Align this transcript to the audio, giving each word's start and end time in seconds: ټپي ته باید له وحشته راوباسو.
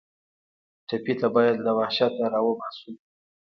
ټپي 0.87 1.13
ته 1.19 1.27
باید 1.35 1.55
له 1.65 1.71
وحشته 1.77 2.23
راوباسو. 2.33 2.91